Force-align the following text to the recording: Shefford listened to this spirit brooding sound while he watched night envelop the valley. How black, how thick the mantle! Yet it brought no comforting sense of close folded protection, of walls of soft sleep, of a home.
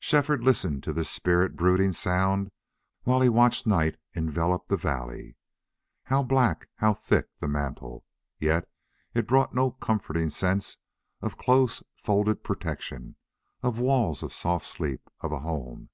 Shefford 0.00 0.42
listened 0.42 0.82
to 0.82 0.92
this 0.92 1.08
spirit 1.08 1.54
brooding 1.54 1.92
sound 1.92 2.50
while 3.04 3.20
he 3.20 3.28
watched 3.28 3.68
night 3.68 3.96
envelop 4.14 4.66
the 4.66 4.76
valley. 4.76 5.36
How 6.06 6.24
black, 6.24 6.66
how 6.78 6.92
thick 6.92 7.28
the 7.38 7.46
mantle! 7.46 8.04
Yet 8.40 8.68
it 9.14 9.28
brought 9.28 9.54
no 9.54 9.70
comforting 9.70 10.28
sense 10.30 10.78
of 11.22 11.38
close 11.38 11.84
folded 12.02 12.42
protection, 12.42 13.14
of 13.62 13.78
walls 13.78 14.24
of 14.24 14.32
soft 14.34 14.66
sleep, 14.66 15.08
of 15.20 15.30
a 15.30 15.38
home. 15.38 15.90